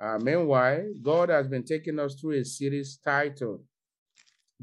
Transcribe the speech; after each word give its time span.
Uh, 0.00 0.18
meanwhile, 0.18 0.82
God 1.02 1.28
has 1.28 1.46
been 1.46 1.62
taking 1.62 1.98
us 1.98 2.14
through 2.14 2.40
a 2.40 2.44
series 2.44 2.98
titled 3.04 3.62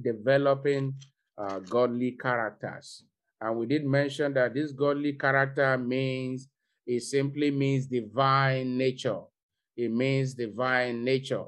Developing 0.02 0.96
uh, 1.38 1.60
Godly 1.60 2.18
Characters. 2.20 3.04
And 3.40 3.58
we 3.58 3.68
did 3.68 3.86
mention 3.86 4.34
that 4.34 4.56
this 4.56 4.72
godly 4.72 5.14
character 5.14 5.78
means, 5.78 6.48
it 6.88 7.04
simply 7.04 7.52
means 7.52 7.86
divine 7.86 8.78
nature. 8.78 9.20
It 9.76 9.92
means 9.92 10.34
divine 10.34 11.04
nature. 11.04 11.46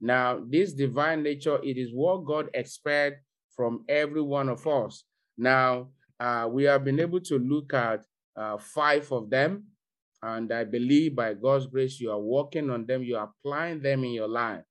Now, 0.00 0.40
this 0.48 0.72
divine 0.72 1.24
nature, 1.24 1.58
it 1.64 1.76
is 1.76 1.90
what 1.92 2.24
God 2.24 2.48
expects 2.54 3.24
from 3.56 3.84
every 3.88 4.22
one 4.22 4.48
of 4.48 4.64
us. 4.66 5.04
Now, 5.36 5.88
uh, 6.20 6.48
we 6.48 6.64
have 6.64 6.84
been 6.84 7.00
able 7.00 7.20
to 7.20 7.38
look 7.38 7.74
at 7.74 8.04
uh, 8.36 8.56
five 8.58 9.10
of 9.10 9.30
them. 9.30 9.64
And 10.22 10.52
I 10.52 10.64
believe 10.64 11.16
by 11.16 11.34
God's 11.34 11.66
grace, 11.66 12.00
you 12.00 12.10
are 12.10 12.20
working 12.20 12.70
on 12.70 12.86
them, 12.86 13.02
you 13.02 13.16
are 13.16 13.30
applying 13.30 13.82
them 13.82 14.04
in 14.04 14.12
your 14.12 14.28
life. 14.28 14.62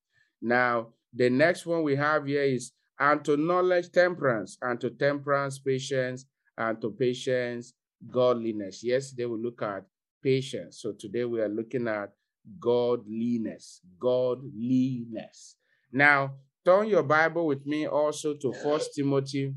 Now, 0.41 0.93
the 1.13 1.29
next 1.29 1.65
one 1.65 1.83
we 1.83 1.95
have 1.97 2.25
here 2.25 2.43
is 2.43 2.71
and 3.01 3.25
to 3.25 3.35
knowledge 3.35 3.91
temperance, 3.91 4.59
and 4.61 4.79
to 4.79 4.91
temperance 4.91 5.57
patience, 5.57 6.27
and 6.55 6.79
to 6.81 6.91
patience 6.91 7.73
godliness. 8.11 8.83
Yesterday 8.83 9.25
we 9.25 9.41
look 9.41 9.63
at 9.63 9.85
patience. 10.23 10.81
So 10.81 10.93
today 10.97 11.25
we 11.25 11.41
are 11.41 11.49
looking 11.49 11.87
at 11.87 12.11
godliness. 12.59 13.81
Godliness. 13.99 15.55
Now, 15.91 16.35
turn 16.63 16.89
your 16.89 17.01
Bible 17.01 17.47
with 17.47 17.65
me 17.65 17.87
also 17.87 18.35
to 18.35 18.53
First 18.53 18.93
Timothy, 18.95 19.55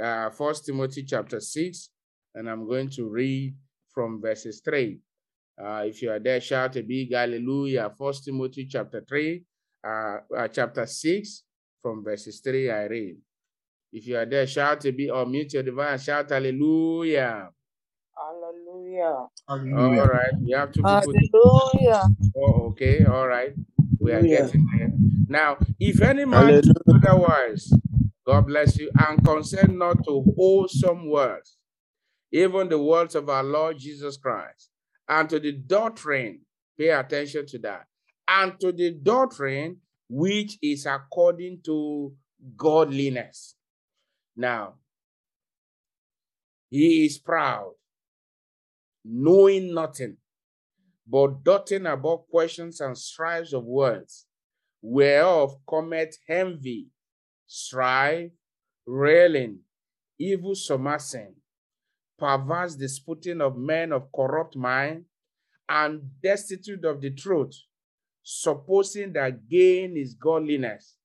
uh, 0.00 0.30
First 0.30 0.64
Timothy 0.64 1.02
chapter 1.02 1.40
6, 1.40 1.90
and 2.36 2.48
I'm 2.48 2.64
going 2.68 2.90
to 2.90 3.08
read 3.08 3.56
from 3.92 4.20
verses 4.20 4.62
3. 4.64 5.00
Uh, 5.60 5.82
if 5.86 6.00
you 6.02 6.10
are 6.10 6.20
there, 6.20 6.40
shout 6.40 6.76
a 6.76 6.82
big 6.82 7.12
hallelujah. 7.12 7.90
First 7.98 8.24
Timothy 8.24 8.66
chapter 8.66 9.04
3, 9.08 9.42
uh, 9.84 10.16
uh, 10.36 10.48
chapter 10.48 10.86
6, 10.86 11.42
from 11.82 12.04
verses 12.04 12.40
3, 12.44 12.70
I 12.70 12.84
read. 12.84 13.16
If 13.92 14.06
you 14.06 14.16
are 14.18 14.26
there, 14.26 14.46
shout 14.46 14.84
a 14.84 14.92
bit 14.92 15.10
or 15.10 15.26
mute 15.26 15.54
your 15.54 15.62
device, 15.64 16.04
shout 16.04 16.30
hallelujah. 16.30 17.50
Hallelujah. 19.48 20.00
All 20.00 20.06
right, 20.06 20.32
we 20.40 20.52
have 20.52 20.70
to 20.72 20.82
people. 20.82 20.88
Hallelujah. 20.90 22.02
Oh, 22.36 22.66
okay, 22.68 23.04
all 23.04 23.26
right. 23.26 23.52
We 23.98 24.12
are 24.12 24.16
Hallelujah. 24.16 24.42
getting 24.44 24.66
there. 24.78 24.92
Now, 25.28 25.56
if 25.80 26.00
any 26.02 26.24
man 26.24 26.60
do 26.60 26.72
otherwise, 26.94 27.72
God 28.26 28.46
bless 28.46 28.78
you, 28.78 28.90
and 28.94 29.24
consent 29.24 29.76
not 29.76 30.04
to 30.04 30.24
wholesome 30.36 31.10
words, 31.10 31.56
even 32.30 32.68
the 32.68 32.78
words 32.78 33.14
of 33.14 33.28
our 33.28 33.42
Lord 33.42 33.78
Jesus 33.78 34.16
Christ, 34.16 34.70
and 35.08 35.28
to 35.30 35.40
the 35.40 35.52
doctrine, 35.52 36.40
pay 36.78 36.90
attention 36.90 37.46
to 37.46 37.58
that, 37.58 37.86
and 38.26 38.58
to 38.60 38.72
the 38.72 38.92
doctrine 38.92 39.78
which 40.08 40.58
is 40.62 40.86
according 40.86 41.60
to 41.64 42.12
godliness. 42.56 43.56
Now, 44.36 44.74
he 46.70 47.06
is 47.06 47.18
proud, 47.18 47.72
knowing 49.04 49.72
nothing, 49.74 50.16
but 51.06 51.42
doting 51.42 51.86
about 51.86 52.28
questions 52.30 52.80
and 52.80 52.96
strifes 52.96 53.52
of 53.52 53.64
words, 53.64 54.26
whereof 54.82 55.56
cometh 55.68 56.18
envy, 56.28 56.88
strife, 57.46 58.30
railing, 58.86 59.60
evil 60.18 60.54
surmassing, 60.54 61.34
perverse 62.18 62.74
disputing 62.74 63.40
of 63.40 63.56
men 63.56 63.92
of 63.92 64.12
corrupt 64.12 64.56
mind, 64.56 65.04
and 65.68 66.02
destitute 66.22 66.84
of 66.84 67.00
the 67.00 67.10
truth, 67.10 67.54
supposing 68.22 69.12
that 69.12 69.48
gain 69.48 69.96
is 69.96 70.14
godliness. 70.14 70.96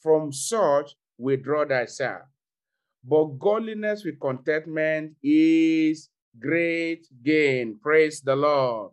From 0.00 0.32
such 0.32 0.96
withdraw 1.16 1.66
thyself. 1.66 2.22
But 3.02 3.38
godliness 3.38 4.04
with 4.04 4.20
contentment 4.20 5.16
is 5.22 6.08
great 6.38 7.06
gain. 7.22 7.78
Praise 7.82 8.20
the 8.20 8.36
Lord. 8.36 8.92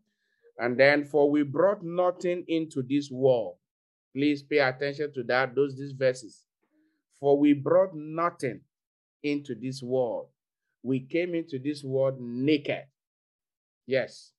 And 0.58 0.78
then, 0.79 1.06
for 1.06 1.29
we 1.31 1.44
brought 1.44 1.81
nothing 1.84 2.44
into 2.47 2.81
this 2.81 3.09
world. 3.09 3.56
Please 4.13 4.44
pay 4.44 4.59
attention 4.59 5.13
to 5.13 5.23
that, 5.23 5.56
those 5.56 5.78
these 5.78 5.94
verses. 5.94 6.46
For 7.19 7.38
we 7.38 7.53
brought 7.53 7.96
nothing 7.96 8.62
into 9.23 9.56
this 9.56 9.81
world. 9.81 10.28
We 10.84 11.00
came 11.02 11.36
into 11.36 11.59
this 11.59 11.84
world 11.84 12.18
naked. 12.19 12.86
Yes. 13.86 14.31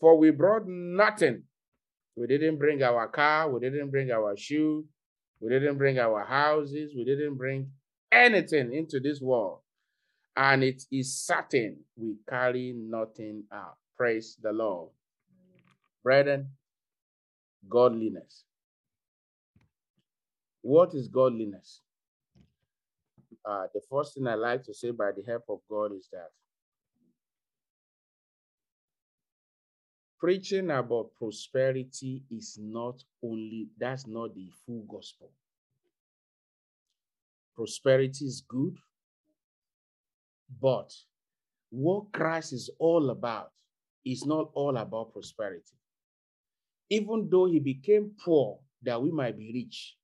For 0.00 0.16
we 0.16 0.30
brought 0.30 0.66
nothing. 0.66 1.42
We 2.16 2.26
didn't 2.26 2.58
bring 2.58 2.82
our 2.82 3.06
car, 3.08 3.48
we 3.48 3.60
didn't 3.60 3.90
bring 3.90 4.10
our 4.10 4.36
shoe, 4.36 4.84
we 5.40 5.50
didn't 5.50 5.78
bring 5.78 6.00
our 6.00 6.24
houses, 6.24 6.92
we 6.96 7.04
didn't 7.04 7.36
bring 7.36 7.70
anything 8.10 8.74
into 8.74 8.98
this 8.98 9.20
world. 9.20 9.60
And 10.36 10.64
it 10.64 10.82
is 10.90 11.16
certain 11.16 11.78
we 11.96 12.16
carry 12.28 12.74
nothing 12.76 13.44
out. 13.52 13.76
Praise 13.96 14.36
the 14.42 14.52
Lord. 14.52 14.90
Brethren, 16.02 16.48
godliness. 17.68 18.44
What 20.62 20.94
is 20.94 21.08
godliness? 21.08 21.82
Uh, 23.48 23.66
the 23.72 23.80
first 23.90 24.14
thing 24.14 24.26
I 24.26 24.34
like 24.34 24.62
to 24.64 24.74
say 24.74 24.90
by 24.90 25.10
the 25.10 25.22
help 25.26 25.44
of 25.48 25.60
God 25.70 25.92
is 25.96 26.06
that 26.12 26.28
preaching 30.20 30.70
about 30.70 31.14
prosperity 31.16 32.24
is 32.30 32.58
not 32.60 33.02
only, 33.22 33.68
that's 33.78 34.06
not 34.06 34.34
the 34.34 34.50
full 34.66 34.84
gospel. 34.86 35.30
Prosperity 37.56 38.26
is 38.26 38.44
good, 38.46 38.76
but 40.60 40.92
what 41.70 42.12
Christ 42.12 42.52
is 42.52 42.68
all 42.78 43.08
about 43.08 43.50
is 44.04 44.26
not 44.26 44.50
all 44.52 44.76
about 44.76 45.14
prosperity. 45.14 45.78
Even 46.90 47.28
though 47.30 47.46
he 47.46 47.60
became 47.60 48.12
poor 48.22 48.58
that 48.82 49.00
we 49.00 49.10
might 49.10 49.38
be 49.38 49.52
rich, 49.54 49.96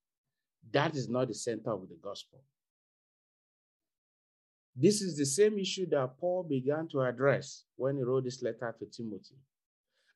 that 0.72 0.96
is 0.96 1.10
not 1.10 1.28
the 1.28 1.34
center 1.34 1.70
of 1.72 1.86
the 1.90 1.98
gospel. 2.02 2.42
This 4.76 5.02
is 5.02 5.16
the 5.16 5.26
same 5.26 5.58
issue 5.58 5.88
that 5.90 6.18
Paul 6.18 6.42
began 6.48 6.88
to 6.88 7.02
address 7.02 7.64
when 7.76 7.96
he 7.96 8.02
wrote 8.02 8.24
this 8.24 8.42
letter 8.42 8.74
to 8.78 8.86
Timothy. 8.86 9.36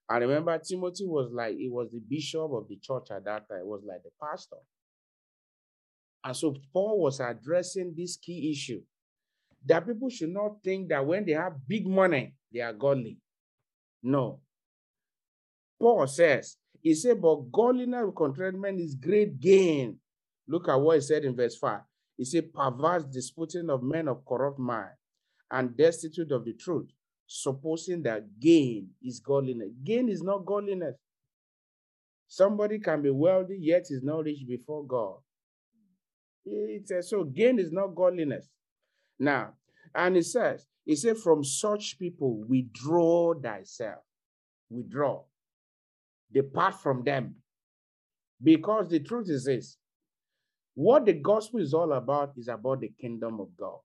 I 0.09 0.17
remember 0.17 0.59
Timothy 0.59 1.07
was 1.07 1.31
like, 1.33 1.57
he 1.57 1.69
was 1.69 1.91
the 1.93 2.01
bishop 2.01 2.51
of 2.53 2.67
the 2.69 2.77
church 2.77 3.11
at 3.11 3.25
that 3.25 3.49
time, 3.49 3.61
it 3.61 3.67
was 3.67 3.83
like 3.87 4.03
the 4.03 4.11
pastor. 4.21 4.57
And 6.25 6.37
so 6.37 6.57
Paul 6.73 7.01
was 7.01 7.21
addressing 7.21 7.95
this 7.97 8.17
key 8.17 8.51
issue 8.51 8.83
that 9.67 9.87
people 9.87 10.09
should 10.09 10.31
not 10.31 10.63
think 10.65 10.89
that 10.89 11.07
when 11.07 11.25
they 11.25 11.33
have 11.33 11.55
big 11.67 11.87
money, 11.87 12.35
they 12.53 12.61
are 12.61 12.73
godly. 12.73 13.19
No. 14.03 14.41
Paul 15.81 16.07
says, 16.07 16.57
he 16.81 16.95
said, 16.95 17.21
but 17.21 17.53
godliness 17.53 18.07
with 18.07 18.17
contentment 18.17 18.81
is 18.81 18.95
great 18.95 19.39
gain. 19.39 19.99
Look 20.47 20.69
at 20.69 20.77
what 20.77 20.97
he 20.97 21.01
said 21.03 21.25
in 21.25 21.37
verse 21.37 21.57
5. 21.57 21.81
He 22.19 22.25
said, 22.25 22.53
perverse 22.53 23.05
disputing 23.05 23.71
of 23.71 23.83
men 23.83 24.09
of 24.09 24.27
corrupt 24.27 24.59
mind 24.59 24.91
and 25.51 25.77
destitute 25.77 26.33
of 26.33 26.45
the 26.45 26.53
truth, 26.53 26.91
supposing 27.27 28.03
that 28.03 28.41
gain 28.41 28.91
is 29.03 29.21
godliness. 29.21 29.71
Gain 29.85 30.09
is 30.09 30.23
not 30.23 30.45
godliness. 30.45 30.97
Somebody 32.27 32.81
can 32.81 33.01
be 33.01 33.11
wealthy, 33.11 33.57
yet 33.59 33.87
is 33.89 34.03
not 34.03 34.25
rich 34.25 34.41
before 34.47 34.85
God. 34.85 35.19
It's 36.45 36.91
a, 36.91 37.03
so 37.03 37.25
gain 37.25 37.59
is 37.59 37.73
not 37.73 37.95
godliness. 37.95 38.49
Now, 39.19 39.55
and 39.95 40.17
it 40.17 40.27
says, 40.27 40.67
he 40.85 40.97
said, 40.97 41.19
from 41.19 41.45
such 41.45 41.99
people 41.99 42.45
withdraw 42.49 43.35
thyself. 43.35 44.03
Withdraw. 44.71 45.23
Depart 46.33 46.75
from 46.75 47.05
them. 47.05 47.37
Because 48.43 48.89
the 48.89 49.01
truth 49.01 49.29
is 49.31 49.45
this 49.45 49.77
what 50.79 51.07
the 51.07 51.13
gospel 51.13 51.61
is 51.61 51.75
all 51.75 51.93
about 51.93 52.35
is 52.37 52.47
about 52.47 52.81
the 52.83 52.93
kingdom 53.01 53.41
of 53.41 53.49
God. 53.57 53.81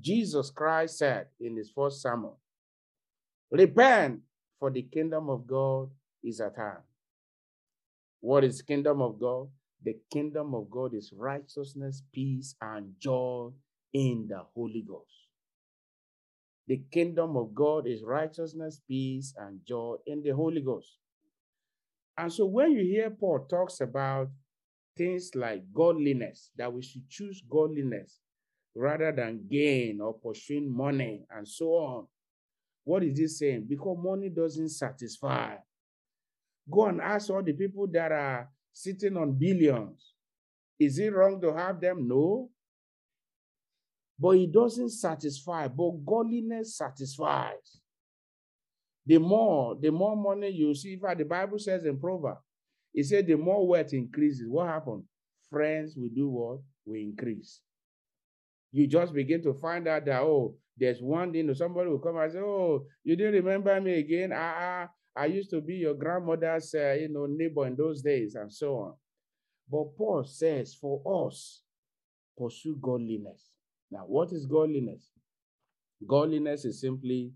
Jesus 0.00 0.48
Christ 0.48 0.96
said 0.96 1.26
in 1.38 1.58
his 1.58 1.70
first 1.70 2.00
sermon, 2.00 2.30
Repent, 3.50 4.20
for 4.58 4.70
the 4.70 4.80
kingdom 4.80 5.28
of 5.28 5.46
God 5.46 5.90
is 6.22 6.40
at 6.40 6.56
hand. 6.56 6.78
What 8.20 8.44
is 8.44 8.62
kingdom 8.62 9.02
of 9.02 9.20
God? 9.20 9.48
The 9.84 9.98
kingdom 10.10 10.54
of 10.54 10.70
God 10.70 10.94
is 10.94 11.12
righteousness, 11.14 12.02
peace, 12.14 12.54
and 12.62 12.94
joy 12.98 13.50
in 13.92 14.26
the 14.26 14.42
Holy 14.54 14.86
Ghost. 14.88 15.28
The 16.66 16.82
kingdom 16.90 17.36
of 17.36 17.54
God 17.54 17.86
is 17.86 18.02
righteousness, 18.02 18.80
peace, 18.88 19.34
and 19.36 19.60
joy 19.68 19.96
in 20.06 20.22
the 20.22 20.30
Holy 20.30 20.62
Ghost. 20.62 20.96
And 22.16 22.32
so 22.32 22.46
when 22.46 22.72
you 22.72 22.84
hear 22.84 23.10
Paul 23.10 23.40
talks 23.50 23.82
about 23.82 24.30
things 24.96 25.30
like 25.34 25.62
godliness, 25.72 26.50
that 26.56 26.72
we 26.72 26.82
should 26.82 27.08
choose 27.08 27.42
godliness 27.48 28.20
rather 28.74 29.12
than 29.12 29.46
gain 29.50 30.00
or 30.00 30.14
pursuing 30.14 30.74
money 30.74 31.24
and 31.30 31.46
so 31.46 31.66
on. 31.66 32.06
What 32.84 33.02
is 33.02 33.18
he 33.18 33.28
saying? 33.28 33.66
Because 33.68 33.96
money 34.00 34.28
doesn't 34.28 34.68
satisfy. 34.70 35.56
Go 36.70 36.86
and 36.86 37.00
ask 37.00 37.30
all 37.30 37.42
the 37.42 37.52
people 37.52 37.86
that 37.92 38.12
are 38.12 38.48
sitting 38.72 39.16
on 39.16 39.32
billions. 39.32 40.12
Is 40.78 40.98
it 40.98 41.14
wrong 41.14 41.40
to 41.40 41.54
have 41.54 41.80
them? 41.80 42.08
No. 42.08 42.50
But 44.18 44.36
it 44.36 44.52
doesn't 44.52 44.90
satisfy, 44.90 45.68
but 45.68 46.04
godliness 46.04 46.76
satisfies. 46.76 47.80
The 49.06 49.18
more, 49.18 49.76
the 49.80 49.90
more 49.90 50.16
money 50.16 50.50
you 50.50 50.74
see, 50.74 50.94
in 50.94 51.00
fact, 51.00 51.18
the 51.18 51.24
Bible 51.24 51.58
says 51.58 51.84
in 51.84 51.98
Proverbs, 51.98 52.40
it 52.94 53.04
said 53.04 53.26
the 53.26 53.36
more 53.36 53.66
wealth 53.66 53.92
increases, 53.92 54.46
what 54.48 54.68
happens? 54.68 55.04
Friends 55.50 55.94
will 55.96 56.10
do 56.14 56.28
what? 56.28 56.58
Will 56.86 57.00
increase. 57.00 57.60
You 58.72 58.86
just 58.86 59.12
begin 59.12 59.42
to 59.42 59.54
find 59.54 59.86
out 59.88 60.04
that, 60.06 60.22
oh, 60.22 60.56
there's 60.76 61.00
one 61.00 61.32
thing, 61.32 61.52
somebody 61.54 61.88
will 61.88 61.98
come 61.98 62.16
and 62.16 62.32
say, 62.32 62.38
oh, 62.38 62.86
you 63.04 63.16
didn't 63.16 63.44
remember 63.44 63.80
me 63.80 63.98
again. 63.98 64.32
Ah, 64.34 64.88
I 65.16 65.26
used 65.26 65.50
to 65.50 65.60
be 65.60 65.74
your 65.74 65.94
grandmother's, 65.94 66.74
uh, 66.74 66.92
you 66.92 67.08
know, 67.08 67.26
neighbor 67.26 67.66
in 67.66 67.76
those 67.76 68.02
days, 68.02 68.34
and 68.34 68.52
so 68.52 68.74
on. 68.76 68.94
But 69.70 69.96
Paul 69.96 70.24
says, 70.24 70.74
for 70.74 71.28
us, 71.28 71.62
pursue 72.36 72.76
godliness. 72.80 73.50
Now, 73.90 74.00
what 74.00 74.32
is 74.32 74.46
godliness? 74.46 75.10
Godliness 76.06 76.64
is 76.64 76.80
simply, 76.80 77.32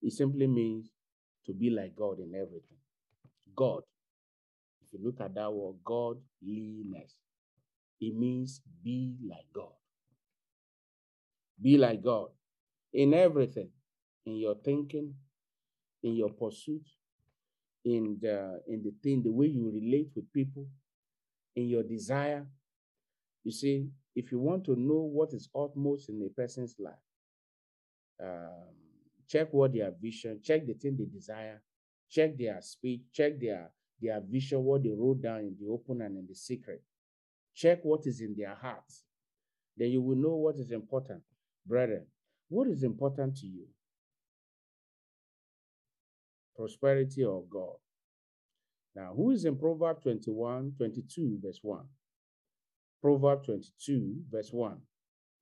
it 0.00 0.12
simply 0.12 0.46
means 0.46 0.90
to 1.44 1.52
be 1.52 1.70
like 1.70 1.94
God 1.94 2.18
in 2.18 2.34
everything. 2.34 2.78
God. 3.54 3.82
You 4.98 5.04
look 5.04 5.20
at 5.20 5.34
that 5.34 5.52
word, 5.52 5.76
godliness, 5.84 7.16
it 8.00 8.14
means 8.14 8.60
be 8.82 9.16
like 9.28 9.46
God. 9.54 9.72
Be 11.60 11.78
like 11.78 12.02
God 12.02 12.28
in 12.92 13.14
everything, 13.14 13.68
in 14.24 14.36
your 14.36 14.56
thinking, 14.64 15.14
in 16.02 16.14
your 16.14 16.30
pursuit, 16.30 16.86
in 17.84 18.18
the 18.20 18.60
in 18.68 18.82
the 18.82 18.92
thing, 19.02 19.22
the 19.22 19.30
way 19.30 19.46
you 19.46 19.70
relate 19.72 20.10
with 20.14 20.32
people, 20.32 20.66
in 21.54 21.68
your 21.68 21.82
desire. 21.82 22.46
You 23.44 23.52
see, 23.52 23.88
if 24.14 24.32
you 24.32 24.38
want 24.38 24.64
to 24.64 24.76
know 24.76 25.08
what 25.12 25.32
is 25.32 25.48
utmost 25.54 26.08
in 26.08 26.22
a 26.22 26.28
person's 26.30 26.74
life, 26.78 26.94
um, 28.22 28.74
check 29.28 29.52
what 29.52 29.72
their 29.72 29.92
vision, 30.00 30.40
check 30.42 30.66
the 30.66 30.74
thing 30.74 30.96
they 30.96 31.04
desire, 31.04 31.62
check 32.10 32.36
their 32.36 32.60
speech, 32.62 33.02
check 33.12 33.38
their 33.40 33.70
their 34.00 34.20
vision, 34.20 34.62
what 34.62 34.82
they 34.82 34.90
wrote 34.90 35.22
down 35.22 35.40
in 35.40 35.56
the 35.60 35.70
open 35.70 36.02
and 36.02 36.16
in 36.16 36.26
the 36.28 36.34
secret. 36.34 36.82
Check 37.54 37.80
what 37.82 38.06
is 38.06 38.20
in 38.20 38.34
their 38.36 38.54
hearts. 38.54 39.04
Then 39.76 39.90
you 39.90 40.02
will 40.02 40.16
know 40.16 40.36
what 40.36 40.56
is 40.56 40.70
important. 40.70 41.22
Brethren, 41.66 42.06
what 42.48 42.68
is 42.68 42.82
important 42.82 43.36
to 43.38 43.46
you? 43.46 43.66
Prosperity 46.56 47.24
or 47.24 47.44
God? 47.50 47.76
Now, 48.94 49.12
who 49.14 49.30
is 49.32 49.44
in 49.44 49.58
Proverbs 49.58 50.02
21, 50.02 50.72
22, 50.78 51.38
verse 51.42 51.58
1? 51.62 51.84
Proverbs 53.02 53.46
22, 53.46 54.14
verse 54.30 54.50
1. 54.52 54.76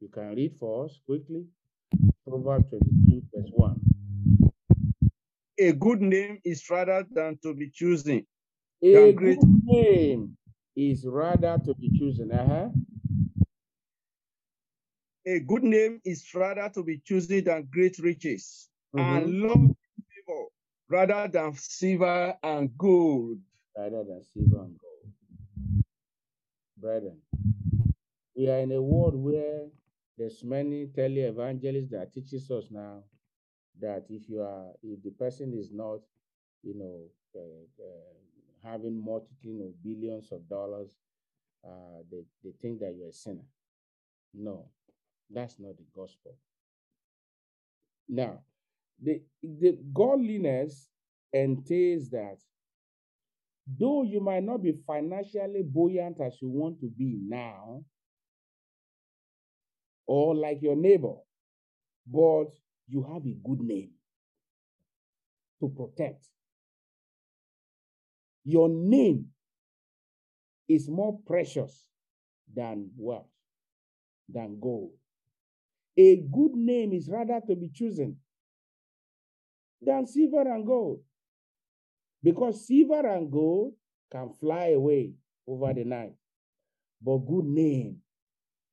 You 0.01 0.09
can 0.09 0.35
read 0.35 0.57
for 0.59 0.87
us 0.87 0.99
quickly. 1.07 1.47
Proverbs 2.27 2.69
22, 2.71 3.23
verse 3.33 3.51
1. 3.53 3.81
A 5.61 5.73
good 5.73 6.01
name 6.01 6.41
is 6.45 6.69
rather 6.69 7.07
than 7.13 7.39
to 7.43 7.55
be 7.55 7.71
chosen. 7.71 8.27
A 8.83 9.13
great- 9.13 9.39
good 9.39 9.39
name 9.65 10.37
is 10.77 11.07
rather 11.07 11.59
to 11.65 11.75
be 11.75 11.91
chosen. 11.91 12.31
Uh-huh. 12.33 12.71
A 15.27 15.41
good 15.41 15.63
name 15.65 16.01
is 16.05 16.33
rather 16.35 16.69
to 16.75 16.83
be 16.83 16.99
chosen 16.99 17.45
than 17.45 17.69
great 17.71 17.99
riches, 17.99 18.71
Mhm. 18.95 19.01
and 19.03 19.41
long 19.41 19.75
favor 20.09 20.45
rather 20.89 21.29
than 21.31 21.55
silver 21.55 22.39
and 22.43 22.77
gold. 22.79 23.41
rather 23.77 24.05
than 24.05 24.23
silver 24.23 24.63
and 24.65 24.79
gold. 24.79 25.13
Brethren, 26.77 27.21
we 28.37 28.49
are 28.49 28.59
in 28.61 28.73
a 28.73 28.83
world 28.83 29.15
where 29.15 29.69
there's 30.17 30.45
many 30.45 30.87
televangelists 30.87 31.91
that 31.91 32.13
teaches 32.13 32.51
us 32.51 32.71
now 32.71 33.03
that 33.81 34.07
if 34.11 34.29
you 34.29 34.41
are, 34.41 34.73
if 34.83 35.03
the 35.03 35.11
person 35.11 35.53
is 35.55 35.73
not, 35.73 36.01
you 36.63 36.75
know, 36.75 37.09
uh, 37.37 37.85
uh, 37.85 38.15
having 38.65 39.05
multitude 39.05 39.61
of 39.61 39.83
billions 39.83 40.33
of 40.33 40.49
dollars, 40.49 40.97
uh, 41.67 42.03
they, 42.11 42.23
they 42.43 42.53
think 42.61 42.81
that 42.81 42.95
you're 42.97 43.09
a 43.09 43.13
sinner. 43.13 43.45
No, 44.33 44.69
that's 45.31 45.59
not 45.59 45.77
the 45.77 45.85
gospel. 45.95 46.37
Now, 48.09 48.41
the, 49.03 49.23
the 49.43 49.79
godliness 49.93 50.89
entails 51.33 52.11
that 52.11 52.39
though 53.79 54.03
you 54.03 54.21
might 54.21 54.45
not 54.45 54.63
be 54.63 54.73
financially 54.87 55.63
buoyant 55.63 56.21
as 56.21 56.41
you 56.41 56.49
want 56.49 56.81
to 56.81 56.87
be 56.87 57.19
now, 57.21 57.83
or 60.07 60.35
like 60.35 60.61
your 60.61 60.77
neighbor, 60.77 61.15
but 62.07 62.51
you 62.87 63.03
have 63.03 63.25
a 63.27 63.37
good 63.43 63.61
name 63.61 63.91
to 65.61 65.69
protect. 65.69 66.27
Your 68.45 68.69
name 68.69 69.27
is 70.69 70.89
more 70.89 71.19
precious 71.27 71.87
than 72.55 72.91
wealth, 72.97 73.31
than 74.29 74.59
gold. 74.61 74.93
A 75.97 76.17
good 76.17 76.55
name 76.55 76.93
is 76.93 77.09
rather 77.09 77.41
to 77.47 77.57
be 77.57 77.69
chosen 77.69 78.17
than 79.81 80.07
silver 80.07 80.43
and 80.43 80.67
gold. 80.67 81.01
Because 82.23 82.67
silver 82.67 83.07
and 83.07 83.31
gold 83.31 83.75
can 84.11 84.33
fly 84.41 84.69
away 84.69 85.15
over 85.47 85.73
the 85.73 85.85
night. 85.85 86.15
But 87.03 87.19
good 87.19 87.45
name, 87.45 87.99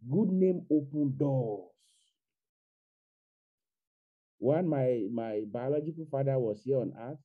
good 0.10 0.30
name 0.30 0.66
open 0.72 1.16
doors. 1.18 1.68
When 4.40 4.68
my, 4.68 5.06
my 5.12 5.42
biological 5.52 6.08
father 6.10 6.40
was 6.40 6.62
here 6.64 6.80
on 6.80 6.94
earth, 7.00 7.20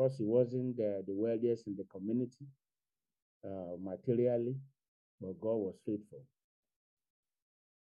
because 0.00 0.16
he 0.16 0.24
wasn't 0.24 0.76
the, 0.76 1.04
the 1.06 1.12
wealthiest 1.12 1.66
in 1.66 1.76
the 1.76 1.84
community 1.84 2.46
uh, 3.44 3.76
materially, 3.82 4.56
but 5.20 5.38
God 5.40 5.56
was 5.56 5.74
faithful. 5.84 6.22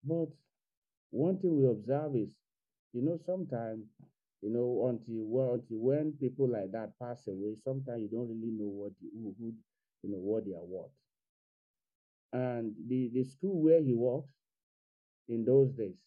But 0.04 0.28
one 1.10 1.38
thing 1.40 1.60
we 1.60 1.68
observe 1.68 2.16
is, 2.16 2.30
you 2.94 3.02
know, 3.02 3.18
sometimes, 3.25 3.86
you 4.42 4.52
know, 4.52 4.88
until 4.90 5.25
well, 5.25 5.54
until 5.56 5.78
when 5.80 6.13
people 6.19 6.48
like 6.48 6.72
that 6.74 6.92
pass 7.02 7.25
away, 7.28 7.56
sometimes 7.63 8.02
you 8.02 8.10
don't 8.10 8.30
really 8.30 8.51
know 8.51 8.69
what 8.69 8.92
the, 9.01 9.10
who, 9.12 9.36
who, 9.40 9.54
you 10.04 10.12
know, 10.12 10.19
what 10.19 10.46
they 10.46 10.53
are 10.53 10.63
worth. 10.63 10.91
And 12.34 12.74
the, 12.88 13.10
the 13.13 13.24
school 13.24 13.63
where 13.63 13.82
he 13.82 13.94
works 13.94 14.29
in 15.27 15.46
those 15.46 15.72
days, 15.72 15.98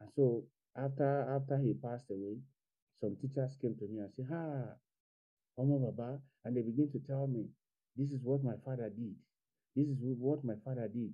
and 0.00 0.10
so 0.16 0.44
after 0.76 1.22
after 1.34 1.56
he 1.58 1.74
passed 1.74 2.10
away, 2.10 2.36
some 3.00 3.16
teachers 3.16 3.56
came 3.60 3.76
to 3.76 3.86
me 3.88 4.00
and 4.00 4.10
said, 4.16 4.26
"Ah, 4.32 4.74
Baba," 5.56 6.20
and 6.44 6.56
they 6.56 6.62
begin 6.62 6.90
to 6.92 6.98
tell 7.00 7.26
me, 7.26 7.48
"This 7.96 8.10
is 8.12 8.22
what 8.24 8.42
my 8.42 8.56
father 8.64 8.90
did. 8.90 9.14
This 9.76 9.88
is 9.88 10.18
what 10.18 10.44
my 10.44 10.56
father 10.64 10.88
did." 10.88 11.12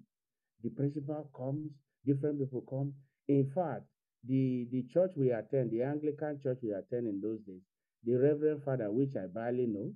The 0.62 0.70
principal 0.70 1.30
comes, 1.37 1.73
different 2.06 2.38
people 2.40 2.62
come. 2.62 2.94
In 3.28 3.50
fact, 3.50 3.87
the 4.25 4.66
the 4.70 4.82
church 4.85 5.12
we 5.16 5.30
attend, 5.32 5.70
the 5.70 5.82
Anglican 5.82 6.40
church 6.40 6.59
we 6.62 6.73
attend 6.73 7.06
in 7.06 7.20
those 7.20 7.40
days, 7.42 7.62
the 8.04 8.14
Reverend 8.16 8.62
Father, 8.64 8.90
which 8.90 9.16
I 9.16 9.26
barely 9.26 9.66
know, 9.66 9.94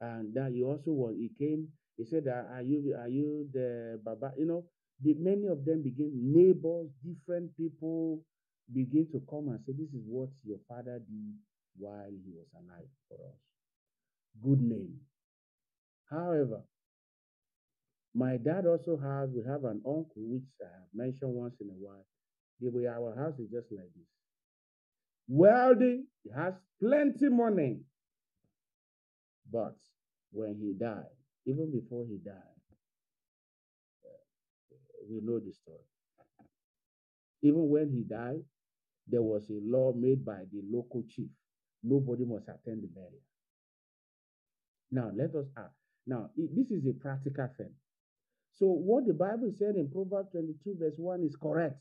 and 0.00 0.34
that 0.34 0.52
he 0.52 0.62
also 0.62 0.92
was 0.92 1.16
he 1.16 1.30
came. 1.38 1.72
He 1.96 2.04
said, 2.04 2.28
"Ah, 2.28 2.46
"Are 2.56 2.62
you 2.62 2.94
are 2.96 3.08
you 3.08 3.48
the 3.52 4.00
Baba?" 4.04 4.34
You 4.38 4.46
know, 4.46 4.64
the 5.02 5.14
many 5.14 5.46
of 5.46 5.64
them 5.64 5.82
begin 5.82 6.12
neighbors, 6.32 6.90
different 7.04 7.56
people 7.56 8.22
begin 8.72 9.08
to 9.12 9.20
come 9.30 9.48
and 9.48 9.60
say, 9.64 9.72
"This 9.72 9.92
is 9.94 10.04
what 10.06 10.30
your 10.44 10.58
father 10.68 10.98
did 10.98 11.34
while 11.78 12.10
he 12.10 12.32
was 12.32 12.48
alive 12.54 12.88
for 13.08 13.18
us." 13.28 13.40
Good 14.42 14.62
name. 14.62 15.00
However, 16.10 16.62
my 18.14 18.36
dad 18.38 18.66
also 18.66 18.96
has, 18.96 19.30
we 19.30 19.42
have 19.44 19.64
an 19.64 19.82
uncle, 19.86 20.10
which 20.16 20.44
I 20.62 20.66
have 20.66 20.88
mentioned 20.94 21.32
once 21.34 21.60
in 21.60 21.68
a 21.68 21.74
while. 21.74 22.06
The 22.60 22.70
way 22.70 22.86
our 22.86 23.14
house 23.14 23.38
is 23.38 23.50
just 23.50 23.70
like 23.72 23.90
this. 23.94 24.06
Wealthy, 25.28 26.04
he 26.24 26.30
has 26.30 26.54
plenty 26.80 27.28
money. 27.28 27.80
But 29.52 29.76
when 30.32 30.56
he 30.60 30.74
died, 30.74 31.04
even 31.46 31.72
before 31.72 32.04
he 32.08 32.18
died, 32.18 32.34
uh, 34.04 34.08
we 35.10 35.20
know 35.22 35.40
the 35.40 35.52
story. 35.52 35.78
Even 37.42 37.68
when 37.70 37.90
he 37.90 38.02
died, 38.02 38.42
there 39.08 39.22
was 39.22 39.48
a 39.50 39.60
law 39.62 39.92
made 39.94 40.24
by 40.24 40.40
the 40.52 40.62
local 40.70 41.04
chief. 41.08 41.30
Nobody 41.86 42.24
must 42.24 42.48
attend 42.48 42.82
the 42.82 42.88
burial. 42.88 43.22
Now, 44.92 45.12
let 45.16 45.34
us 45.34 45.46
ask. 45.56 45.74
Now, 46.06 46.30
this 46.36 46.70
is 46.70 46.86
a 46.86 46.94
practical 46.94 47.48
thing. 47.56 47.72
So, 48.58 48.66
what 48.66 49.06
the 49.06 49.14
Bible 49.14 49.52
said 49.58 49.76
in 49.76 49.90
Proverbs 49.90 50.30
22, 50.32 50.76
verse 50.80 50.94
1 50.96 51.22
is 51.24 51.36
correct. 51.36 51.76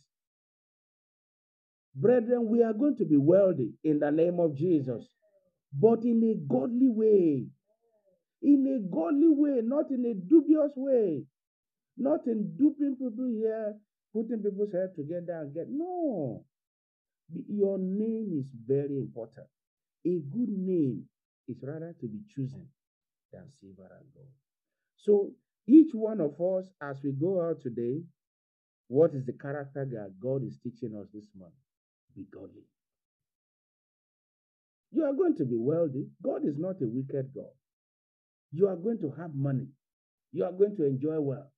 Brethren, 1.95 2.49
we 2.49 2.63
are 2.63 2.73
going 2.73 2.97
to 2.97 3.05
be 3.05 3.17
wealthy 3.17 3.73
in 3.83 3.99
the 3.99 4.11
name 4.11 4.39
of 4.39 4.55
Jesus. 4.55 5.05
but 5.73 6.03
in 6.03 6.23
a 6.23 6.35
godly 6.53 6.89
way. 6.89 7.47
In 8.41 8.67
a 8.67 8.79
godly 8.93 9.29
way, 9.29 9.61
not 9.63 9.91
in 9.91 10.05
a 10.05 10.13
dubious 10.13 10.71
way. 10.75 11.23
Not 11.97 12.27
in 12.27 12.55
duping 12.57 12.95
people 12.97 13.27
here, 13.27 13.75
putting 14.13 14.43
people's 14.43 14.73
head 14.73 14.95
together 14.95 15.41
and 15.41 15.53
get. 15.53 15.67
No. 15.69 16.45
Your 17.49 17.77
name 17.79 18.37
is 18.39 18.51
very 18.67 18.99
important. 18.99 19.47
A 20.05 20.21
good 20.31 20.49
name 20.49 21.05
is 21.47 21.57
rather 21.63 21.95
to 21.99 22.07
be 22.07 22.19
chosen 22.35 22.67
than 23.31 23.43
silver 23.59 23.89
and 23.99 24.05
gold. 24.13 24.27
So 24.97 25.31
each 25.67 25.93
one 25.93 26.21
of 26.21 26.39
us, 26.39 26.69
as 26.81 26.97
we 27.03 27.11
go 27.11 27.47
out 27.47 27.61
today, 27.61 28.01
what 28.87 29.13
is 29.15 29.25
the 29.25 29.33
character 29.33 29.85
that 29.85 30.13
God 30.21 30.43
is 30.43 30.59
teaching 30.61 30.95
us 30.95 31.07
this 31.13 31.25
morning? 31.37 31.57
Be 32.15 32.25
godly. 32.31 32.65
You 34.91 35.03
are 35.05 35.13
going 35.13 35.35
to 35.37 35.45
be 35.45 35.57
wealthy. 35.57 36.07
God 36.23 36.45
is 36.45 36.57
not 36.57 36.81
a 36.81 36.87
wicked 36.87 37.33
God. 37.33 37.51
You 38.53 38.67
are 38.67 38.75
going 38.75 38.99
to 38.99 39.11
have 39.19 39.33
money. 39.33 39.67
You 40.31 40.45
are 40.45 40.51
going 40.51 40.75
to 40.77 40.85
enjoy 40.85 41.19
wealth. 41.19 41.51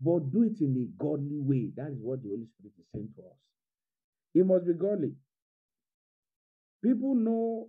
But 0.00 0.32
do 0.32 0.42
it 0.42 0.60
in 0.60 0.76
a 0.76 1.02
godly 1.02 1.38
way. 1.38 1.70
That 1.76 1.92
is 1.92 1.98
what 2.02 2.22
the 2.22 2.28
Holy 2.30 2.46
Spirit 2.46 2.74
is 2.78 2.86
saying 2.92 3.08
to 3.16 3.22
us. 3.22 3.38
It 4.34 4.44
must 4.44 4.66
be 4.66 4.74
godly. 4.74 5.12
People 6.82 7.14
know, 7.14 7.68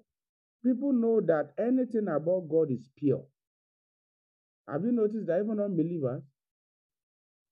people 0.65 0.91
know 0.91 1.21
that 1.21 1.51
anything 1.59 2.07
about 2.07 2.49
God 2.49 2.71
is 2.71 2.89
pure. 2.97 3.23
Have 4.67 4.83
you 4.83 4.91
noticed 4.91 5.27
that 5.27 5.41
even 5.43 5.59
unbelievers, 5.59 6.23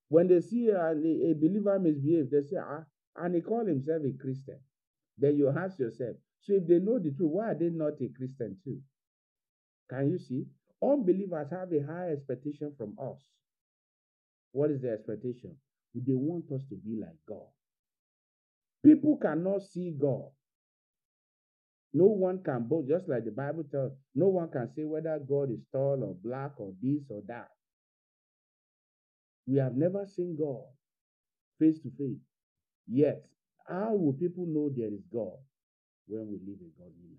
when 0.09 0.27
they 0.27 0.41
see 0.41 0.69
a, 0.69 0.89
a 0.91 1.33
believer 1.33 1.79
misbehave, 1.79 2.31
they 2.31 2.41
say, 2.41 2.57
ah, 2.59 2.83
and 3.15 3.35
he 3.35 3.41
call 3.41 3.65
himself 3.65 4.01
a 4.03 4.17
Christian. 4.21 4.59
Then 5.17 5.37
you 5.37 5.49
ask 5.49 5.77
yourself, 5.77 6.15
so 6.41 6.53
if 6.53 6.67
they 6.67 6.79
know 6.79 6.97
the 6.99 7.11
truth, 7.11 7.31
why 7.31 7.51
are 7.51 7.55
they 7.55 7.69
not 7.69 8.01
a 8.01 8.09
Christian 8.17 8.57
too? 8.63 8.79
Can 9.89 10.09
you 10.09 10.17
see? 10.17 10.45
Unbelievers 10.81 11.47
have 11.51 11.71
a 11.71 11.85
high 11.85 12.11
expectation 12.11 12.73
from 12.77 12.95
us. 12.99 13.19
What 14.51 14.71
is 14.71 14.81
the 14.81 14.91
expectation? 14.91 15.55
They 15.95 16.13
want 16.13 16.51
us 16.51 16.61
to 16.69 16.75
be 16.75 16.99
like 16.99 17.17
God. 17.27 17.47
People 18.83 19.17
cannot 19.17 19.61
see 19.63 19.91
God. 19.97 20.29
No 21.93 22.05
one 22.05 22.41
can 22.43 22.63
both, 22.67 22.87
just 22.87 23.07
like 23.09 23.25
the 23.25 23.31
Bible 23.31 23.65
tells, 23.71 23.93
no 24.15 24.27
one 24.27 24.49
can 24.49 24.69
say 24.75 24.83
whether 24.83 25.19
God 25.19 25.51
is 25.51 25.59
tall 25.71 26.03
or 26.03 26.15
black 26.23 26.53
or 26.57 26.73
this 26.81 27.03
or 27.09 27.21
that. 27.27 27.49
We 29.47 29.57
have 29.59 29.75
never 29.75 30.05
seen 30.07 30.35
God 30.37 30.63
face 31.59 31.79
to 31.81 31.91
face. 31.97 32.21
Yet, 32.87 33.25
how 33.67 33.93
will 33.93 34.13
people 34.13 34.45
know 34.47 34.69
there 34.75 34.93
is 34.93 35.03
God 35.11 35.37
when 36.07 36.27
we 36.27 36.39
live 36.45 36.59
a 36.61 36.71
godly 36.79 37.11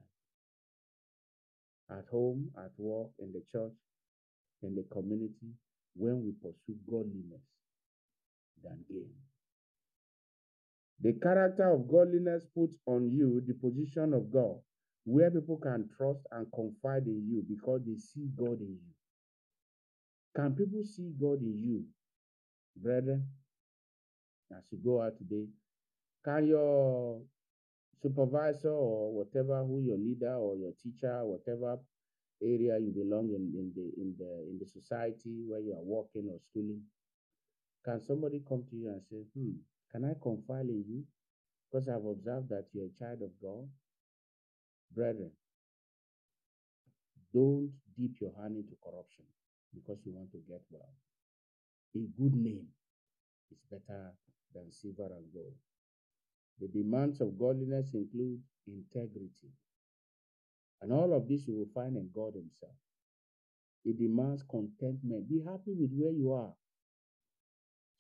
life? 1.91 2.01
At 2.01 2.07
home, 2.11 2.51
at 2.59 2.73
work, 2.79 3.11
in 3.19 3.33
the 3.33 3.43
church, 3.53 3.73
in 4.63 4.75
the 4.75 4.85
community, 4.93 5.55
when 5.97 6.25
we 6.25 6.33
pursue 6.43 6.79
godliness 6.91 7.43
than 8.63 8.79
gain. 8.89 9.24
The 11.01 11.13
character 11.23 11.71
of 11.73 11.89
godliness 11.89 12.45
puts 12.55 12.77
on 12.87 13.11
you 13.11 13.43
the 13.47 13.55
position 13.55 14.15
of 14.15 14.31
God, 14.33 14.57
where 15.05 15.31
people 15.31 15.59
can 15.59 15.89
trust 15.97 16.21
and 16.33 16.47
confide 16.55 17.07
in 17.07 17.27
you 17.29 17.45
because 17.49 17.83
they 17.87 17.97
see 17.97 18.29
God 18.37 18.61
in 18.61 18.79
you. 18.81 18.95
Can 20.37 20.55
people 20.55 20.83
see 20.85 21.13
God 21.21 21.41
in 21.43 21.57
you, 21.59 21.85
brethren? 22.77 23.27
As 24.57 24.65
you 24.71 24.79
go 24.85 25.03
out 25.03 25.17
today, 25.19 25.47
can 26.25 26.47
your 26.47 27.21
supervisor 28.03 28.71
or 28.71 29.13
whatever, 29.13 29.65
who 29.65 29.83
your 29.83 29.99
leader 29.99 30.35
or 30.35 30.57
your 30.57 30.73
teacher, 30.83 31.25
whatever 31.25 31.79
area 32.43 32.79
you 32.79 32.93
belong 32.93 33.29
in, 33.31 33.53
in 33.59 33.73
the 33.75 34.03
in 34.03 34.15
the 34.19 34.51
in 34.51 34.59
the 34.59 34.67
society 34.67 35.45
where 35.49 35.61
you 35.61 35.73
are 35.73 35.83
working 35.83 36.29
or 36.31 36.39
schooling, 36.51 36.83
can 37.85 38.01
somebody 38.03 38.43
come 38.49 38.65
to 38.71 38.77
you 38.77 38.89
and 38.89 39.03
say, 39.11 39.25
hmm, 39.37 39.53
can 39.95 40.05
I 40.05 40.15
confide 40.21 40.67
in 40.67 40.85
you? 40.89 41.05
Because 41.71 41.89
I've 41.89 42.05
observed 42.05 42.49
that 42.49 42.67
you're 42.73 42.87
a 42.87 42.99
child 42.99 43.23
of 43.23 43.31
God. 43.41 43.69
Brethren, 44.93 45.31
don't 47.33 47.71
dip 47.97 48.21
your 48.21 48.33
hand 48.41 48.57
into 48.57 48.75
corruption 48.83 49.25
because 49.73 49.99
you 50.05 50.13
want 50.13 50.33
to 50.33 50.39
get 50.49 50.63
well. 50.71 50.91
A 51.95 51.99
good 52.21 52.35
name 52.35 52.67
is 53.53 53.59
better 53.71 54.11
than 54.53 54.73
silver 54.73 55.13
and 55.15 55.27
gold. 55.33 55.55
The 56.61 56.67
demands 56.67 57.21
of 57.21 57.39
godliness 57.39 57.95
include 57.95 58.41
integrity. 58.67 59.55
And 60.83 60.93
all 60.93 61.15
of 61.15 61.29
this 61.29 61.47
you 61.47 61.55
will 61.55 61.71
find 61.73 61.97
in 61.97 62.11
God 62.13 62.35
Himself. 62.35 62.75
It 63.85 63.99
demands 63.99 64.43
contentment. 64.43 65.29
Be 65.29 65.41
happy 65.45 65.73
with 65.79 65.91
where 65.93 66.13
you 66.13 66.33
are. 66.33 66.53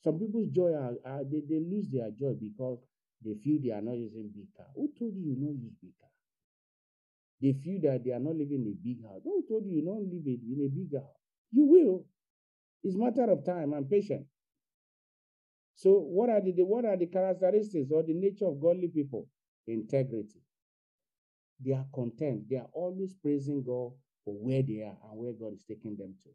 Some 0.04 0.18
people's 0.18 0.48
joy 0.48 0.72
are, 0.72 0.94
are 1.06 1.24
they, 1.24 1.40
they 1.48 1.60
lose 1.60 1.88
their 1.90 2.10
joy 2.10 2.34
because 2.38 2.78
they 3.24 3.34
feel 3.42 3.58
they 3.64 3.70
are 3.70 3.80
not 3.80 3.96
using 3.96 4.30
big 4.34 4.52
car. 4.54 4.66
Who 4.76 4.92
told 4.98 5.16
you 5.16 5.32
you 5.32 5.36
not 5.40 5.56
use 5.56 5.72
big 5.80 5.96
car? 5.98 6.10
They 7.40 7.54
feel 7.54 7.80
that 7.90 8.04
they 8.04 8.12
are 8.12 8.20
not 8.20 8.36
living 8.36 8.64
in 8.64 8.68
a 8.68 8.76
big 8.84 9.02
house. 9.02 9.22
Who 9.24 9.42
told 9.48 9.64
you 9.64 9.80
you 9.80 9.84
don't 9.84 10.04
live 10.04 10.26
in 10.26 10.60
a 10.60 10.68
big 10.68 10.94
house? 11.00 11.16
You 11.52 11.64
will. 11.64 12.04
It's 12.82 12.96
matter 12.96 13.32
of 13.32 13.46
time 13.46 13.72
and 13.72 13.88
patience. 13.88 14.28
So 15.74 15.92
what 15.92 16.28
are 16.28 16.40
the 16.40 16.52
what 16.62 16.84
are 16.84 16.96
the 16.96 17.06
characteristics 17.06 17.90
or 17.90 18.02
the 18.02 18.12
nature 18.12 18.46
of 18.46 18.60
godly 18.60 18.88
people? 18.88 19.26
Integrity. 19.66 20.40
They 21.64 21.72
are 21.72 21.86
content. 21.94 22.42
They 22.50 22.56
are 22.56 22.68
always 22.72 23.14
praising 23.14 23.62
God 23.64 23.92
for 24.24 24.34
where 24.34 24.62
they 24.62 24.82
are 24.82 24.96
and 25.10 25.18
where 25.18 25.32
God 25.32 25.54
is 25.54 25.64
taking 25.66 25.96
them 25.96 26.14
to. 26.24 26.30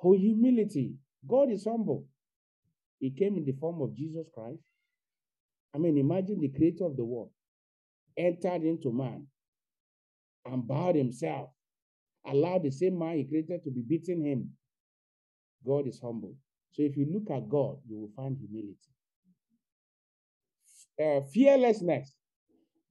For 0.00 0.14
humility. 0.14 0.94
God 1.26 1.50
is 1.50 1.64
humble. 1.64 2.06
He 3.00 3.10
came 3.10 3.36
in 3.36 3.44
the 3.44 3.56
form 3.58 3.80
of 3.80 3.96
Jesus 3.96 4.28
Christ. 4.32 4.60
I 5.74 5.78
mean, 5.78 5.96
imagine 5.98 6.38
the 6.40 6.48
creator 6.48 6.84
of 6.84 6.96
the 6.96 7.04
world 7.04 7.30
entered 8.16 8.62
into 8.62 8.92
man 8.92 9.26
and 10.44 10.66
bowed 10.66 10.96
himself, 10.96 11.50
allowed 12.26 12.62
the 12.64 12.70
same 12.70 12.98
man 12.98 13.16
he 13.16 13.24
created 13.24 13.64
to 13.64 13.70
be 13.70 13.82
beating 13.82 14.22
him. 14.22 14.50
God 15.66 15.86
is 15.86 16.00
humble. 16.00 16.34
So 16.72 16.82
if 16.82 16.96
you 16.96 17.06
look 17.10 17.30
at 17.30 17.48
God, 17.48 17.78
you 17.88 17.98
will 17.98 18.10
find 18.14 18.36
humility. 18.38 18.76
Uh, 21.02 21.26
fearlessness. 21.32 22.14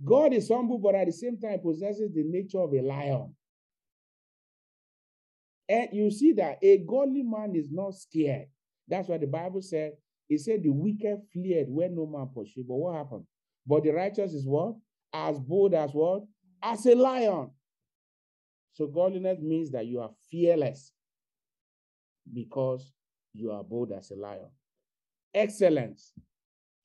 God 0.03 0.33
is 0.33 0.49
humble, 0.49 0.79
but 0.79 0.95
at 0.95 1.07
the 1.07 1.11
same 1.11 1.39
time 1.39 1.59
possesses 1.59 2.11
the 2.13 2.23
nature 2.23 2.59
of 2.59 2.73
a 2.73 2.81
lion. 2.81 3.35
And 5.67 5.89
you 5.91 6.09
see 6.09 6.33
that 6.33 6.57
a 6.63 6.79
godly 6.79 7.21
man 7.21 7.53
is 7.55 7.67
not 7.69 7.93
scared. 7.93 8.47
That's 8.89 9.07
what 9.07 9.21
the 9.21 9.27
Bible 9.27 9.61
said. 9.61 9.93
It 10.29 10.39
said 10.41 10.63
the 10.63 10.69
wicked 10.69 11.19
fled 11.31 11.65
where 11.69 11.89
no 11.89 12.05
man 12.05 12.29
pursued. 12.33 12.67
But 12.67 12.75
what 12.75 12.95
happened? 12.95 13.25
But 13.65 13.83
the 13.83 13.91
righteous 13.91 14.33
is 14.33 14.45
what? 14.45 14.75
As 15.13 15.39
bold 15.39 15.73
as 15.73 15.91
what? 15.91 16.23
As 16.61 16.85
a 16.85 16.95
lion. 16.95 17.51
So 18.73 18.87
godliness 18.87 19.39
means 19.41 19.71
that 19.71 19.87
you 19.87 19.99
are 20.01 20.11
fearless 20.29 20.93
because 22.31 22.93
you 23.33 23.51
are 23.51 23.63
bold 23.63 23.91
as 23.91 24.11
a 24.11 24.15
lion. 24.15 24.49
Excellence 25.33 26.13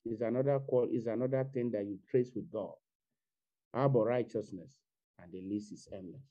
is 0.05 0.21
another 0.21 0.59
call, 0.61 0.89
is 0.93 1.07
another 1.07 1.47
thing 1.53 1.71
that 1.71 1.85
you 1.85 1.99
trace 2.11 2.31
with 2.35 2.51
God. 2.51 2.73
How 3.73 3.87
about 3.87 4.07
righteousness? 4.07 4.81
And 5.23 5.33
the 5.33 5.43
list 5.43 5.73
is 5.73 5.89
endless. 5.93 6.23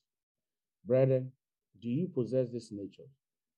Brethren, 0.86 1.32
do 1.82 1.89
you 1.89 2.08
possess 2.08 2.50
this 2.51 2.72
nature? 2.72 3.10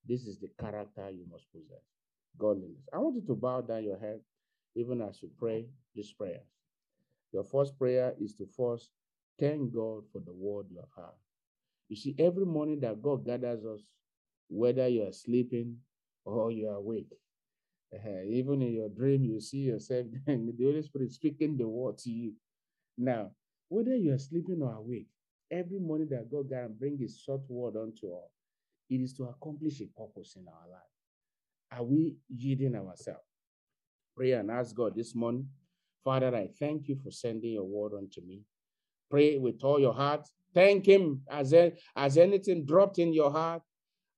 This 0.07 0.27
is 0.27 0.39
the 0.39 0.49
character 0.59 1.09
you 1.09 1.25
must 1.29 1.51
possess. 1.51 1.94
Godliness. 2.37 2.87
I 2.93 2.97
want 2.97 3.15
you 3.15 3.23
to 3.27 3.35
bow 3.35 3.61
down 3.61 3.83
your 3.83 3.99
head 3.99 4.19
even 4.75 5.01
as 5.01 5.21
you 5.21 5.29
pray 5.37 5.67
these 5.95 6.11
prayers. 6.11 6.45
Your 7.31 7.43
first 7.43 7.77
prayer 7.77 8.13
is 8.19 8.35
to 8.35 8.45
first 8.57 8.91
thank 9.39 9.73
God 9.73 10.03
for 10.11 10.19
the 10.19 10.33
word 10.33 10.67
you 10.69 10.77
have 10.77 10.89
heard. 10.95 11.15
You 11.89 11.95
see, 11.95 12.15
every 12.19 12.45
morning 12.45 12.79
that 12.81 13.01
God 13.01 13.25
gathers 13.25 13.65
us, 13.65 13.81
whether 14.49 14.87
you 14.87 15.03
are 15.07 15.11
sleeping 15.13 15.77
or 16.25 16.51
you 16.51 16.69
are 16.69 16.75
awake, 16.75 17.11
uh, 17.93 18.21
even 18.27 18.61
in 18.61 18.73
your 18.73 18.89
dream, 18.89 19.23
you 19.23 19.39
see 19.39 19.59
yourself, 19.59 20.07
and 20.27 20.47
the 20.57 20.63
Holy 20.63 20.81
Spirit 20.81 21.11
speaking 21.11 21.57
the 21.57 21.67
word 21.67 21.97
to 21.99 22.09
you. 22.09 22.33
Now, 22.97 23.31
whether 23.69 23.95
you 23.95 24.13
are 24.13 24.19
sleeping 24.19 24.61
or 24.61 24.73
awake, 24.73 25.07
every 25.51 25.79
morning 25.79 26.07
that 26.11 26.31
God 26.31 26.49
gathers 26.49 26.67
and 26.67 26.79
bring 26.79 26.97
His 26.97 27.19
short 27.19 27.41
word 27.49 27.75
unto 27.77 28.13
us, 28.13 28.31
it 28.89 28.97
is 29.01 29.13
to 29.13 29.23
accomplish 29.25 29.81
a 29.81 29.87
purpose 29.97 30.35
in 30.35 30.45
our 30.47 30.69
life. 30.71 30.94
Are 31.75 31.83
we 31.83 32.15
yielding 32.29 32.75
ourselves? 32.75 33.19
Pray 34.15 34.31
and 34.31 34.49
ask 34.49 34.73
God 34.73 34.95
this 34.95 35.13
morning, 35.13 35.49
Father, 36.05 36.33
I 36.33 36.47
thank 36.57 36.87
you 36.87 36.95
for 37.03 37.11
sending 37.11 37.51
your 37.51 37.65
word 37.65 37.91
unto 37.97 38.21
me. 38.21 38.43
Pray 39.11 39.37
with 39.37 39.61
all 39.61 39.79
your 39.79 39.93
heart. 39.93 40.25
Thank 40.53 40.85
Him 40.85 41.21
as, 41.29 41.53
as 41.95 42.17
anything 42.17 42.65
dropped 42.65 42.97
in 42.97 43.11
your 43.11 43.29
heart, 43.29 43.61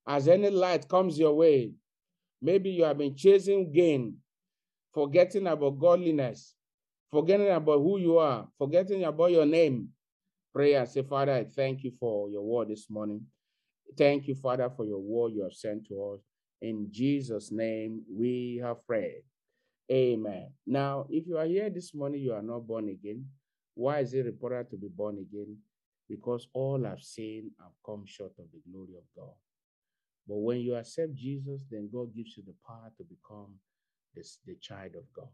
as 0.06 0.28
any 0.28 0.50
light 0.50 0.88
comes 0.88 1.18
your 1.18 1.34
way. 1.34 1.72
Maybe 2.40 2.70
you 2.70 2.84
have 2.84 2.98
been 2.98 3.16
chasing 3.16 3.72
gain, 3.72 4.18
forgetting 4.94 5.48
about 5.48 5.80
godliness, 5.80 6.54
forgetting 7.10 7.50
about 7.50 7.78
who 7.80 7.98
you 7.98 8.18
are, 8.18 8.46
forgetting 8.56 9.02
about 9.02 9.32
your 9.32 9.46
name. 9.46 9.88
Pray 10.54 10.74
and 10.74 10.88
say, 10.88 11.02
Father, 11.02 11.32
I 11.32 11.44
thank 11.44 11.82
you 11.82 11.90
for 11.98 12.30
your 12.30 12.42
word 12.42 12.68
this 12.68 12.88
morning. 12.88 13.22
Thank 13.96 14.28
you, 14.28 14.36
Father, 14.36 14.70
for 14.70 14.84
your 14.84 15.00
word 15.00 15.32
you 15.32 15.42
have 15.42 15.52
sent 15.52 15.88
to 15.88 16.14
us. 16.14 16.20
In 16.60 16.88
Jesus' 16.90 17.52
name, 17.52 18.02
we 18.10 18.60
have 18.62 18.84
prayed. 18.86 19.22
Amen. 19.90 20.50
Now, 20.66 21.06
if 21.08 21.26
you 21.26 21.38
are 21.38 21.46
here 21.46 21.70
this 21.70 21.94
morning, 21.94 22.20
you 22.20 22.32
are 22.32 22.42
not 22.42 22.66
born 22.66 22.88
again. 22.88 23.24
Why 23.74 24.00
is 24.00 24.12
it 24.12 24.26
reported 24.26 24.70
to 24.70 24.76
be 24.76 24.88
born 24.88 25.18
again? 25.18 25.56
Because 26.08 26.48
all 26.52 26.82
have 26.84 27.00
sinned 27.00 27.52
and 27.60 27.70
come 27.86 28.04
short 28.06 28.32
of 28.38 28.46
the 28.52 28.60
glory 28.70 28.94
of 28.96 29.04
God. 29.16 29.34
But 30.26 30.36
when 30.36 30.60
you 30.60 30.74
accept 30.74 31.14
Jesus, 31.14 31.64
then 31.70 31.88
God 31.92 32.14
gives 32.14 32.36
you 32.36 32.42
the 32.46 32.54
power 32.66 32.90
to 32.96 33.04
become 33.04 33.54
this, 34.14 34.38
the 34.46 34.56
child 34.56 34.96
of 34.96 35.04
God. 35.14 35.28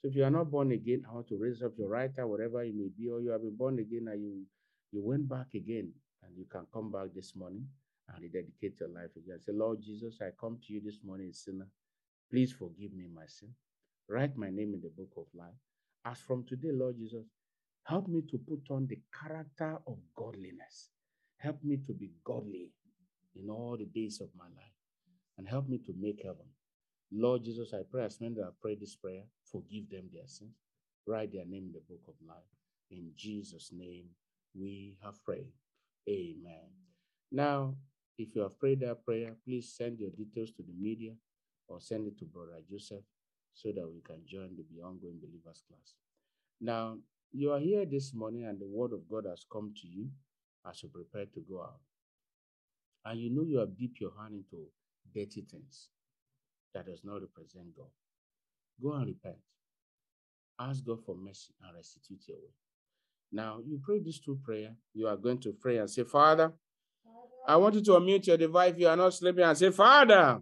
So 0.00 0.08
if 0.08 0.16
you 0.16 0.24
are 0.24 0.30
not 0.30 0.50
born 0.50 0.72
again, 0.72 1.04
I 1.08 1.14
want 1.14 1.28
to 1.28 1.36
raise 1.36 1.62
up 1.62 1.72
your 1.76 1.88
right 1.88 2.10
hand, 2.16 2.30
wherever 2.30 2.64
you 2.64 2.72
may 2.72 2.88
be, 2.96 3.10
or 3.10 3.20
you 3.20 3.30
have 3.30 3.42
been 3.42 3.56
born 3.56 3.78
again 3.78 4.08
and 4.10 4.22
you, 4.22 4.42
you 4.90 5.02
went 5.04 5.28
back 5.28 5.48
again, 5.54 5.92
and 6.24 6.36
you 6.36 6.46
can 6.50 6.66
come 6.72 6.90
back 6.90 7.08
this 7.14 7.36
morning 7.36 7.66
and 8.12 8.22
rededicate 8.22 8.78
your 8.80 8.88
life 8.90 9.10
again. 9.16 9.38
Say, 9.40 9.52
Lord 9.52 9.80
Jesus, 9.82 10.18
I 10.20 10.30
come 10.40 10.58
to 10.66 10.72
you 10.72 10.80
this 10.84 10.98
morning, 11.04 11.32
sinner. 11.32 11.68
Please 12.30 12.52
forgive 12.52 12.92
me 12.92 13.06
my 13.12 13.26
sin. 13.26 13.50
Write 14.08 14.36
my 14.36 14.50
name 14.50 14.74
in 14.74 14.80
the 14.80 14.90
book 14.96 15.12
of 15.16 15.26
life. 15.34 15.54
As 16.04 16.18
from 16.20 16.44
today, 16.44 16.70
Lord 16.72 16.96
Jesus, 16.98 17.26
help 17.84 18.08
me 18.08 18.22
to 18.30 18.38
put 18.38 18.62
on 18.70 18.86
the 18.86 18.98
character 19.22 19.78
of 19.86 19.98
godliness. 20.16 20.90
Help 21.38 21.62
me 21.62 21.78
to 21.86 21.92
be 21.92 22.10
godly 22.24 22.70
in 23.36 23.48
all 23.50 23.76
the 23.78 23.86
days 23.86 24.20
of 24.20 24.28
my 24.36 24.44
life 24.44 24.74
and 25.38 25.48
help 25.48 25.68
me 25.68 25.78
to 25.78 25.94
make 25.98 26.20
heaven. 26.22 26.46
Lord 27.12 27.44
Jesus, 27.44 27.72
I 27.74 27.80
pray 27.90 28.04
as 28.04 28.20
many 28.20 28.34
that 28.34 28.44
have 28.44 28.60
prayed 28.60 28.80
this 28.80 28.94
prayer, 28.94 29.22
forgive 29.50 29.90
them 29.90 30.08
their 30.12 30.26
sins, 30.26 30.54
write 31.06 31.32
their 31.32 31.46
name 31.46 31.66
in 31.66 31.72
the 31.72 31.82
book 31.88 32.02
of 32.08 32.14
life. 32.26 32.44
In 32.90 33.10
Jesus' 33.16 33.70
name, 33.72 34.06
we 34.54 34.96
have 35.02 35.22
prayed. 35.24 35.52
Amen. 36.08 36.70
Now, 37.32 37.74
if 38.20 38.34
you 38.34 38.42
have 38.42 38.58
prayed 38.58 38.80
that 38.80 39.02
prayer, 39.04 39.32
please 39.44 39.72
send 39.74 39.98
your 39.98 40.10
details 40.10 40.50
to 40.52 40.62
the 40.62 40.74
media 40.78 41.12
or 41.68 41.80
send 41.80 42.06
it 42.06 42.18
to 42.18 42.26
Brother 42.26 42.60
Joseph 42.70 43.04
so 43.54 43.70
that 43.72 43.88
we 43.88 44.00
can 44.02 44.20
join 44.26 44.50
the 44.56 44.62
Beyond 44.62 45.00
Going 45.00 45.18
Believers 45.18 45.62
class. 45.66 45.94
Now, 46.60 46.98
you 47.32 47.50
are 47.52 47.58
here 47.58 47.86
this 47.86 48.12
morning 48.12 48.44
and 48.44 48.60
the 48.60 48.66
word 48.66 48.92
of 48.92 49.08
God 49.08 49.24
has 49.26 49.46
come 49.50 49.72
to 49.80 49.88
you 49.88 50.08
as 50.68 50.82
you 50.82 50.90
prepare 50.90 51.24
to 51.26 51.40
go 51.48 51.62
out. 51.62 51.80
And 53.06 53.18
you 53.18 53.30
know 53.30 53.42
you 53.42 53.58
have 53.58 53.78
dipped 53.78 54.00
your 54.00 54.12
hand 54.20 54.34
into 54.34 54.66
dirty 55.14 55.46
things 55.50 55.88
that 56.74 56.86
does 56.86 57.00
not 57.02 57.22
represent 57.22 57.74
God. 57.74 57.88
Go 58.82 58.92
and 58.92 59.06
repent. 59.06 59.38
Ask 60.58 60.84
God 60.84 61.02
for 61.06 61.14
mercy 61.14 61.54
and 61.64 61.74
restitute 61.74 62.20
your 62.28 62.36
way. 62.36 62.52
Now, 63.32 63.60
you 63.64 63.80
pray 63.82 64.00
this 64.00 64.18
two 64.18 64.38
prayer. 64.44 64.74
You 64.92 65.08
are 65.08 65.16
going 65.16 65.38
to 65.38 65.52
pray 65.52 65.78
and 65.78 65.88
say, 65.88 66.04
Father, 66.04 66.52
I 67.46 67.56
want 67.56 67.74
you 67.74 67.82
to 67.82 67.90
unmute 67.92 68.26
your 68.26 68.36
device 68.36 68.72
if 68.72 68.78
you 68.78 68.88
are 68.88 68.96
not 68.96 69.14
sleeping 69.14 69.44
and 69.44 69.56
say, 69.56 69.70
Father, 69.70 70.40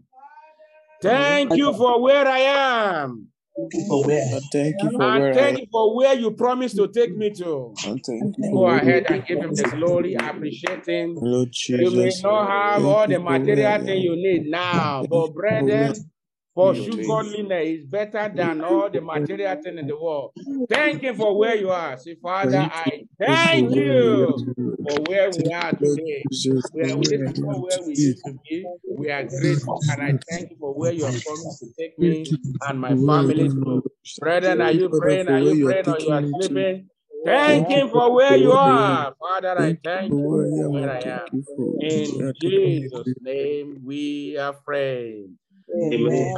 thank 1.03 1.57
you 1.57 1.73
for 1.75 2.01
where 2.03 2.27
I 2.27 2.39
am. 2.39 3.29
Thank 3.57 3.75
you 3.75 3.85
for 3.89 4.05
where. 4.05 4.23
And 4.35 4.43
thank 4.53 4.83
you 4.83 4.91
for 4.91 5.03
And 5.03 5.21
where 5.21 5.35
thank 5.35 5.59
you 5.59 5.67
for 5.73 5.97
where 5.97 6.15
you 6.15 6.31
promised 6.33 6.77
to 6.77 6.89
take 6.89 7.17
me 7.17 7.31
to. 7.31 7.75
and 7.87 8.05
thank 8.05 8.37
you 8.39 8.51
Go 8.53 8.67
for 8.67 8.77
ahead 8.77 9.07
and 9.09 9.27
give 9.27 9.39
him 9.39 9.55
the 9.55 9.65
glory, 9.65 10.15
appreciate 10.15 10.87
him. 10.87 11.15
Lord 11.21 11.49
You 11.53 11.91
may 11.91 12.05
Jesus. 12.09 12.23
not 12.23 12.51
have 12.51 12.83
Thank 12.83 12.87
all 12.87 13.09
the 13.09 13.15
for 13.17 13.21
where 13.23 13.33
I 13.33 13.39
material 13.39 13.85
thing 13.87 14.03
you 14.03 14.17
need 14.17 14.47
now, 14.47 15.03
but 15.03 15.05
you 15.05 15.09
for 15.09 15.27
where 15.29 15.33
brethren, 15.33 16.11
pursue 16.59 16.99
godliness 17.07 17.69
is 17.81 17.87
better 17.87 18.33
than 18.35 18.65
all 18.65 18.91
the 18.91 19.01
material 19.01 19.57
thing 19.63 19.79
in 19.79 19.87
the 19.87 19.97
world. 19.97 20.33
Thank 20.71 21.03
you 21.05 21.15
for 21.15 21.39
where 21.39 21.57
you 21.57 21.71
are. 21.71 21.97
Say, 21.99 22.17
Father, 22.23 22.59
I 22.59 23.05
thank 23.21 23.75
you 23.75 24.45
for 24.83 25.05
where 25.07 25.31
we 25.31 25.53
are 25.53 25.73
today. 25.75 26.27
We 26.75 26.83
are, 26.83 26.97
where 26.97 27.11
this 27.11 27.13
I 27.29 27.31
is 27.31 27.39
not 27.39 27.57
am 27.57 27.63
where 27.63 27.83
we 27.83 27.95
used 27.95 28.25
to 28.27 28.35
be. 28.51 28.67
We 28.97 29.11
are 29.11 29.25
grateful, 29.25 29.81
and 29.89 30.03
I 30.03 30.15
thank 30.29 30.51
you 30.51 30.57
for 30.61 30.75
where 30.75 30.93
you 30.93 31.05
have 31.05 31.25
promised 31.25 31.61
to 31.61 31.69
take 31.79 31.99
me 31.99 32.37
and 32.69 32.81
my 32.81 32.95
for 32.95 32.97
where 32.97 33.15
I 33.15 33.23
family 33.23 33.49
to. 33.49 33.83
Brethren, 34.21 34.61
are 34.61 34.73
you, 34.73 34.89
praying? 34.91 35.29
Are 35.29 35.41
you 35.41 35.55
are 35.69 35.71
praying 35.71 35.89
or 35.89 36.01
you 36.01 36.11
are 36.11 36.23
sleeping? 36.35 36.89
Thank 37.25 37.69
Him 37.69 37.91
for 37.91 38.15
where 38.15 38.37
you 38.37 38.51
where 38.51 38.59
I 38.65 38.79
am. 38.79 39.07
are. 39.07 39.15
Father, 39.21 39.59
I 39.59 39.77
Thank 39.85 40.11
you 40.13 40.19
for 40.19 40.37
where 40.37 40.47
I 40.47 40.65
am, 40.67 40.73
where 40.73 40.83
and 40.83 40.91
I 40.91 41.01
thank 41.03 41.23
am. 41.23 41.29
you 41.33 41.45
for 41.57 41.57
where 41.57 41.91
In 41.91 42.11
you 42.21 42.29
are 42.29 42.35
taking 42.35 42.63
me 42.65 42.89
Jesus' 42.91 43.07
name, 43.21 43.83
we 43.85 44.39
are 44.39 44.55
praying. 44.55 45.39
Amen. 45.75 46.35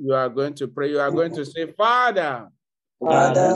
You 0.00 0.14
are 0.14 0.28
going 0.28 0.54
to 0.54 0.68
pray. 0.68 0.90
You 0.90 1.00
are 1.00 1.10
going 1.10 1.32
to 1.34 1.44
say, 1.44 1.72
Father, 1.72 2.48
Father, 3.00 3.54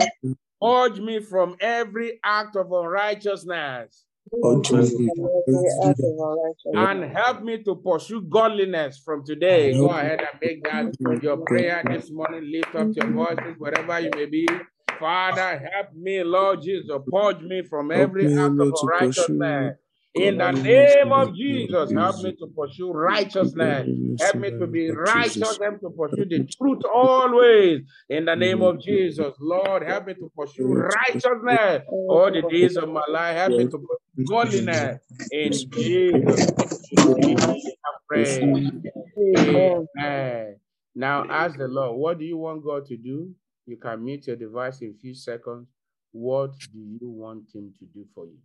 purge 0.61 0.99
me 0.99 1.19
from 1.21 1.55
every 1.59 2.19
act 2.23 2.55
of 2.55 2.71
unrighteousness 2.71 4.05
Urge 4.43 4.71
me 4.71 4.89
from 5.05 5.29
every 5.47 5.69
act 5.83 5.99
of 5.99 6.17
unrighteousness. 6.17 6.73
and 6.73 7.03
help 7.15 7.43
me 7.43 7.61
to 7.63 7.75
pursue 7.75 8.21
godliness 8.21 8.99
from 9.03 9.23
today. 9.25 9.73
Go 9.77 9.89
ahead 9.91 10.19
and 10.21 10.39
make 10.41 10.63
that 10.63 11.21
your 11.21 11.37
prayer 11.37 11.83
this 11.89 12.09
morning. 12.09 12.51
Lift 12.51 12.75
up 12.75 12.95
your 12.95 13.11
voices 13.11 13.55
wherever 13.57 13.99
you 13.99 14.09
may 14.15 14.25
be. 14.25 14.47
Father, 14.99 15.59
help 15.73 15.93
me, 15.93 16.23
Lord 16.23 16.61
Jesus. 16.61 16.89
Purge 17.11 17.41
me 17.41 17.61
from 17.63 17.91
Help 17.91 18.09
every 18.09 18.25
act 18.27 18.39
of 18.39 18.57
Lord, 18.57 18.75
to 18.75 18.87
pursue 18.87 18.87
unrighteousness. 18.87 19.77
In 20.15 20.37
the 20.37 20.51
name 20.51 21.11
of 21.11 21.35
Jesus, 21.35 21.91
help 21.91 22.21
me 22.21 22.35
to 22.35 22.47
pursue 22.55 22.91
righteousness. 22.91 23.87
Help 24.19 24.35
me 24.37 24.51
to 24.59 24.67
be 24.67 24.91
righteous. 24.91 25.59
Me 25.59 25.67
to 25.81 25.89
pursue 25.89 26.25
the 26.25 26.47
truth 26.57 26.83
always. 26.93 27.81
In 28.09 28.25
the 28.25 28.35
name 28.35 28.61
of 28.61 28.79
Jesus, 28.79 29.33
Lord, 29.39 29.83
help 29.83 30.05
me 30.05 30.13
to 30.13 30.31
pursue 30.37 30.65
Lord, 30.65 30.91
to 30.91 31.17
pursue 31.17 31.33
righteousness 31.39 31.83
all 31.89 32.31
the 32.31 32.43
days 32.49 32.77
of 32.77 32.89
my 32.89 33.03
life. 33.09 33.37
Help 33.37 33.57
me 33.57 33.65
to 33.65 33.77
pursue 33.79 34.27
godliness. 34.27 35.01
In 35.31 35.51
Jesus' 35.51 36.47
name, 36.91 37.35
we 37.35 37.77
have 37.85 38.07
prayed. 38.07 38.43
Amen. 39.35 39.87
Amen. 39.97 40.55
Now, 40.95 41.25
ask 41.27 41.57
the 41.57 41.67
Lord, 41.67 41.97
what 41.97 42.19
do 42.19 42.25
you 42.25 42.37
want 42.37 42.63
God 42.63 42.85
to 42.85 42.97
do? 42.97 43.33
You 43.65 43.77
can 43.77 44.03
mute 44.03 44.27
your 44.27 44.35
device 44.35 44.81
in 44.81 44.93
a 44.95 45.01
few 45.01 45.15
seconds. 45.15 45.67
What 46.11 46.51
do 46.71 46.79
you 47.01 47.09
want 47.09 47.45
Him 47.53 47.73
to 47.79 47.85
do 47.85 48.05
for 48.13 48.25
you? 48.25 48.37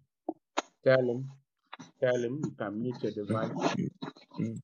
Tell 0.83 1.01
Him. 1.01 1.29
Tell 2.01 2.17
Him. 2.25 2.41
You 2.45 2.53
can 2.59 2.83
mute 2.83 3.03
your 3.03 3.13
device. 3.13 3.51
Mm. 4.41 4.61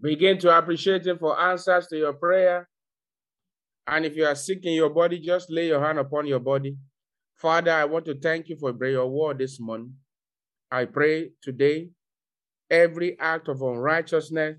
Begin 0.00 0.38
to 0.38 0.56
appreciate 0.56 1.06
Him 1.06 1.18
for 1.18 1.38
answers 1.38 1.86
to 1.88 1.96
your 1.96 2.12
prayer. 2.12 2.68
And 3.86 4.04
if 4.04 4.16
you 4.16 4.24
are 4.26 4.34
sick 4.34 4.60
in 4.64 4.74
your 4.74 4.90
body, 4.90 5.18
just 5.18 5.50
lay 5.50 5.68
your 5.68 5.84
hand 5.84 5.98
upon 5.98 6.26
your 6.26 6.40
body. 6.40 6.76
Father, 7.34 7.72
I 7.72 7.84
want 7.84 8.04
to 8.06 8.14
thank 8.14 8.48
you 8.48 8.56
for 8.56 8.74
your 8.86 9.06
word 9.06 9.38
this 9.38 9.58
morning. 9.60 9.94
I 10.70 10.84
pray 10.84 11.30
today 11.42 11.88
every 12.70 13.18
act 13.18 13.48
of 13.48 13.62
unrighteousness 13.62 14.56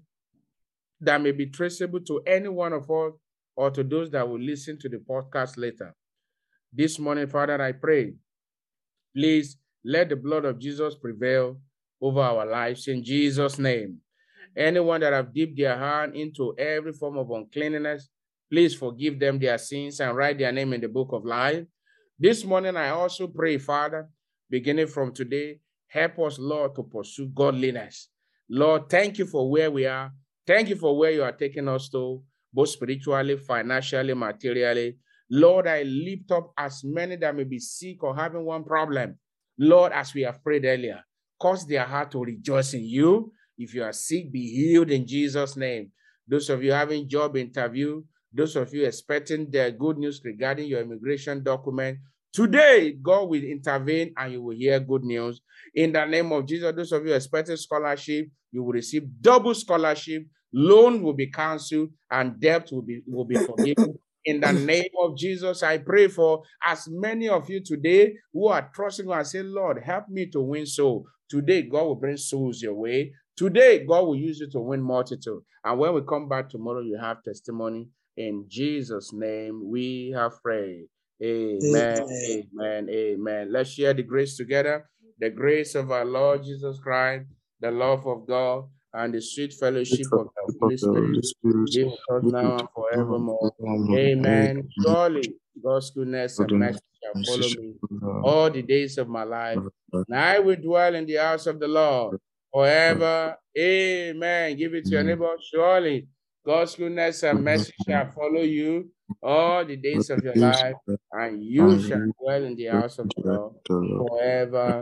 that 1.01 1.21
may 1.21 1.31
be 1.31 1.45
traceable 1.45 1.99
to 2.01 2.21
any 2.25 2.49
one 2.49 2.73
of 2.73 2.89
us 2.89 3.13
or 3.55 3.69
to 3.71 3.83
those 3.83 4.09
that 4.11 4.27
will 4.27 4.39
listen 4.39 4.77
to 4.79 4.89
the 4.89 4.97
podcast 4.97 5.57
later. 5.57 5.93
This 6.73 6.99
morning, 6.99 7.27
Father, 7.27 7.61
I 7.61 7.73
pray, 7.73 8.13
please 9.15 9.57
let 9.85 10.09
the 10.09 10.15
blood 10.15 10.45
of 10.45 10.59
Jesus 10.59 10.95
prevail 10.95 11.59
over 12.01 12.21
our 12.21 12.45
lives 12.45 12.87
in 12.87 13.03
Jesus' 13.03 13.59
name. 13.59 13.99
Anyone 14.55 15.01
that 15.01 15.13
have 15.13 15.33
dipped 15.33 15.57
their 15.57 15.77
hand 15.77 16.15
into 16.15 16.55
every 16.57 16.93
form 16.93 17.17
of 17.17 17.29
uncleanness, 17.29 18.09
please 18.51 18.75
forgive 18.75 19.19
them 19.19 19.39
their 19.39 19.57
sins 19.57 19.99
and 19.99 20.15
write 20.15 20.37
their 20.39 20.51
name 20.51 20.73
in 20.73 20.81
the 20.81 20.87
book 20.87 21.09
of 21.11 21.25
life. 21.25 21.65
This 22.17 22.43
morning, 22.43 22.75
I 22.75 22.89
also 22.89 23.27
pray, 23.27 23.57
Father, 23.57 24.09
beginning 24.49 24.87
from 24.87 25.13
today, 25.13 25.59
help 25.87 26.19
us, 26.19 26.37
Lord, 26.39 26.75
to 26.75 26.83
pursue 26.83 27.27
godliness. 27.27 28.09
Lord, 28.49 28.89
thank 28.89 29.19
you 29.19 29.25
for 29.25 29.49
where 29.49 29.69
we 29.69 29.85
are. 29.85 30.11
Thank 30.45 30.69
you 30.69 30.75
for 30.75 30.97
where 30.97 31.11
you 31.11 31.23
are 31.23 31.31
taking 31.31 31.67
us 31.67 31.89
to, 31.89 32.23
both 32.51 32.69
spiritually, 32.69 33.37
financially, 33.37 34.13
materially. 34.15 34.97
Lord, 35.29 35.67
I 35.67 35.83
lift 35.83 36.31
up 36.31 36.51
as 36.57 36.83
many 36.83 37.15
that 37.17 37.35
may 37.35 37.43
be 37.43 37.59
sick 37.59 38.03
or 38.03 38.15
having 38.15 38.43
one 38.43 38.63
problem. 38.63 39.19
Lord, 39.59 39.91
as 39.91 40.13
we 40.13 40.23
have 40.23 40.43
prayed 40.43 40.65
earlier, 40.65 41.03
cause 41.39 41.67
their 41.67 41.85
heart 41.85 42.11
to 42.11 42.23
rejoice 42.23 42.73
in 42.73 42.83
you. 42.83 43.31
If 43.59 43.75
you 43.75 43.83
are 43.83 43.93
sick, 43.93 44.31
be 44.31 44.47
healed 44.47 44.89
in 44.89 45.05
Jesus' 45.05 45.55
name. 45.55 45.91
Those 46.27 46.49
of 46.49 46.63
you 46.63 46.71
having 46.71 47.07
job 47.07 47.37
interview, 47.37 48.01
those 48.33 48.55
of 48.55 48.73
you 48.73 48.85
expecting 48.85 49.51
the 49.51 49.75
good 49.77 49.97
news 49.97 50.21
regarding 50.23 50.67
your 50.67 50.81
immigration 50.81 51.43
document, 51.43 51.99
Today, 52.31 52.95
God 53.01 53.29
will 53.29 53.43
intervene 53.43 54.13
and 54.15 54.33
you 54.33 54.41
will 54.43 54.55
hear 54.55 54.79
good 54.79 55.03
news. 55.03 55.41
In 55.73 55.91
the 55.93 56.05
name 56.05 56.31
of 56.31 56.45
Jesus, 56.45 56.75
those 56.75 56.91
of 56.91 57.05
you 57.05 57.13
expecting 57.13 57.57
scholarship, 57.57 58.27
you 58.51 58.63
will 58.63 58.73
receive 58.73 59.03
double 59.19 59.55
scholarship. 59.55 60.23
Loan 60.53 61.01
will 61.01 61.13
be 61.13 61.31
cancelled 61.31 61.89
and 62.11 62.39
debt 62.39 62.69
will 62.71 62.83
be, 62.83 63.01
will 63.07 63.25
be 63.25 63.35
forgiven. 63.35 63.97
In 64.25 64.41
the 64.41 64.51
name 64.51 64.91
of 65.01 65.17
Jesus, 65.17 65.63
I 65.63 65.79
pray 65.79 66.07
for 66.07 66.43
as 66.63 66.87
many 66.89 67.29
of 67.29 67.49
you 67.49 67.63
today 67.63 68.13
who 68.31 68.47
are 68.47 68.69
trusting 68.75 69.09
and 69.09 69.25
say, 69.25 69.41
Lord, 69.41 69.81
help 69.83 70.09
me 70.09 70.29
to 70.31 70.41
win 70.41 70.65
soul. 70.65 71.05
Today, 71.29 71.63
God 71.63 71.83
will 71.83 71.95
bring 71.95 72.17
souls 72.17 72.61
your 72.61 72.75
way. 72.75 73.13
Today, 73.39 73.85
God 73.85 74.05
will 74.05 74.17
use 74.17 74.41
you 74.41 74.49
to 74.49 74.59
win 74.59 74.81
multitude. 74.81 75.41
And 75.63 75.79
when 75.79 75.93
we 75.93 76.01
come 76.01 76.27
back 76.27 76.49
tomorrow, 76.49 76.81
you 76.81 76.97
have 76.97 77.23
testimony. 77.23 77.87
In 78.17 78.43
Jesus' 78.49 79.13
name, 79.13 79.61
we 79.63 80.13
have 80.13 80.33
prayed. 80.43 80.87
Amen. 81.23 82.03
Amen. 82.27 82.89
Amen. 82.89 83.47
Let's 83.49 83.69
share 83.69 83.93
the 83.93 84.03
grace 84.03 84.35
together. 84.35 84.89
The 85.19 85.29
grace 85.29 85.73
of 85.75 85.89
our 85.89 86.03
Lord 86.03 86.43
Jesus 86.43 86.79
Christ, 86.79 87.27
the 87.61 87.71
love 87.71 88.05
of 88.05 88.27
God, 88.27 88.65
and 88.93 89.13
the 89.13 89.21
sweet 89.21 89.53
fellowship 89.53 90.07
of 90.11 90.27
the 90.35 90.57
Holy 90.59 90.75
Spirit 90.75 91.25
be 91.71 91.83
with 91.85 91.93
us 92.11 92.23
now 92.25 92.59
and 92.59 92.67
forevermore. 92.75 93.53
Amen. 93.95 94.67
Surely 94.83 95.35
God's 95.63 95.91
goodness 95.91 96.39
and 96.39 96.59
mercy 96.59 96.81
shall 97.01 97.23
follow 97.23 97.49
me 97.51 97.75
all 98.21 98.49
the 98.51 98.63
days 98.63 98.97
of 98.97 99.07
my 99.07 99.23
life, 99.23 99.59
and 99.93 100.13
I 100.13 100.39
will 100.39 100.57
dwell 100.57 100.93
in 100.93 101.05
the 101.05 101.15
house 101.15 101.47
of 101.47 101.61
the 101.61 101.67
Lord 101.69 102.19
forever. 102.53 103.37
Amen. 103.57 104.57
Give 104.57 104.73
it 104.75 104.85
to 104.85 104.91
your 104.95 105.03
neighbor. 105.03 105.35
Surely 105.51 106.07
God's 106.45 106.75
goodness 106.75 107.23
and 107.23 107.43
mercy 107.43 107.73
shall 107.85 108.09
follow 108.11 108.41
you 108.41 108.91
all 109.21 109.65
the 109.65 109.75
days 109.75 110.09
of 110.09 110.23
your 110.23 110.35
life, 110.35 110.75
and 111.11 111.43
you 111.43 111.79
shall 111.79 112.01
dwell 112.21 112.43
in 112.43 112.55
the 112.55 112.65
house 112.65 112.99
of 112.99 113.07
the 113.15 113.21
Lord 113.23 113.53
forever 113.97 114.77